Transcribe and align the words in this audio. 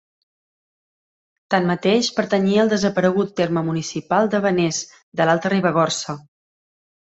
Tanmateix, 1.55 2.09
pertanyia 2.21 2.65
al 2.65 2.73
desaparegut 2.73 3.37
terme 3.43 3.65
municipal 3.69 4.33
de 4.35 4.43
Benés, 4.49 4.83
de 5.21 5.31
l'Alta 5.33 5.57
Ribagorça. 5.59 6.21